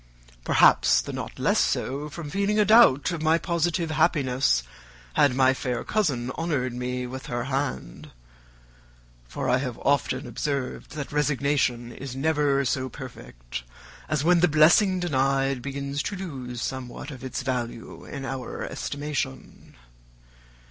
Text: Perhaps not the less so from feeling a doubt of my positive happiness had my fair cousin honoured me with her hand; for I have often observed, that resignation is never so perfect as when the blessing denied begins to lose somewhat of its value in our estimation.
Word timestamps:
Perhaps 0.43 1.05
not 1.09 1.35
the 1.35 1.43
less 1.43 1.59
so 1.59 2.09
from 2.09 2.31
feeling 2.31 2.57
a 2.57 2.65
doubt 2.65 3.11
of 3.11 3.21
my 3.21 3.37
positive 3.37 3.91
happiness 3.91 4.63
had 5.13 5.35
my 5.35 5.53
fair 5.53 5.83
cousin 5.83 6.31
honoured 6.31 6.73
me 6.73 7.05
with 7.05 7.27
her 7.27 7.43
hand; 7.43 8.09
for 9.27 9.47
I 9.47 9.59
have 9.59 9.77
often 9.77 10.25
observed, 10.25 10.93
that 10.95 11.11
resignation 11.11 11.91
is 11.91 12.15
never 12.15 12.65
so 12.65 12.89
perfect 12.89 13.61
as 14.09 14.23
when 14.23 14.39
the 14.39 14.47
blessing 14.47 14.99
denied 14.99 15.61
begins 15.61 16.01
to 16.01 16.15
lose 16.15 16.63
somewhat 16.63 17.11
of 17.11 17.23
its 17.23 17.43
value 17.43 18.03
in 18.03 18.25
our 18.25 18.63
estimation. 18.65 19.75